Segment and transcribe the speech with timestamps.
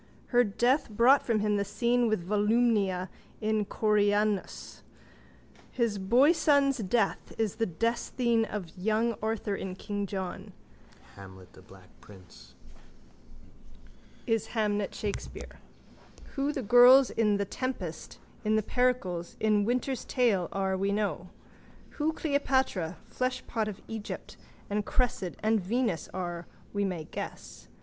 [0.29, 3.07] Her death brought from him the scene with Volumnia
[3.39, 4.81] in Coriolanus.
[5.71, 10.53] His boyson's death is the deathscene of young Arthur in King John.
[11.15, 12.55] Hamlet, the black prince,
[14.25, 15.59] is Hamnet Shakespeare.
[16.33, 21.29] Who the girls in The Tempest, in Pericles, in Winter's Tale are we know.
[21.99, 24.35] Who Cleopatra, fleshpot of Egypt,
[24.67, 27.67] and Cressid and Venus are we may guess.